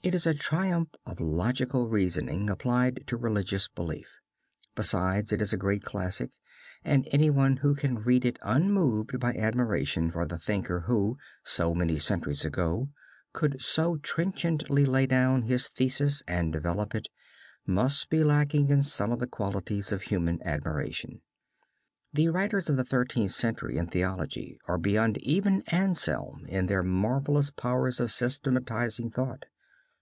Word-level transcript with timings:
It 0.00 0.14
is 0.14 0.28
a 0.28 0.32
triumph 0.32 0.90
of 1.04 1.18
logical 1.18 1.88
reasoning, 1.88 2.48
applied 2.48 3.02
to 3.08 3.16
religious 3.16 3.66
belief. 3.66 4.20
Besides, 4.76 5.32
it 5.32 5.42
is 5.42 5.52
a 5.52 5.56
great 5.56 5.82
classic 5.82 6.30
and 6.84 7.08
any 7.10 7.30
one 7.30 7.56
who 7.56 7.74
can 7.74 7.98
read 8.04 8.24
it 8.24 8.38
unmoved 8.42 9.18
by 9.18 9.34
admiration 9.34 10.12
for 10.12 10.24
the 10.24 10.38
thinker 10.38 10.82
who, 10.82 11.18
so 11.42 11.74
many 11.74 11.98
centuries 11.98 12.44
ago, 12.44 12.90
could 13.32 13.60
so 13.60 13.96
trenchantly 13.96 14.84
lay 14.84 15.04
down 15.04 15.42
his 15.42 15.66
thesis 15.66 16.22
and 16.28 16.52
develop 16.52 16.94
it, 16.94 17.08
must 17.66 18.08
be 18.08 18.22
lacking 18.22 18.68
in 18.68 18.84
some 18.84 19.10
of 19.10 19.18
the 19.18 19.26
qualities 19.26 19.90
of 19.90 20.02
human 20.02 20.40
admiration. 20.44 21.22
The 22.12 22.28
writers 22.28 22.70
of 22.70 22.76
the 22.76 22.84
Thirteenth 22.84 23.32
Century 23.32 23.76
in 23.78 23.88
theology 23.88 24.60
are 24.68 24.78
beyond 24.78 25.18
even 25.22 25.64
Anselm 25.66 26.46
in 26.48 26.66
their 26.66 26.84
marvelous 26.84 27.50
powers 27.50 27.98
of 27.98 28.12
systematizing 28.12 29.10
thought. 29.10 29.44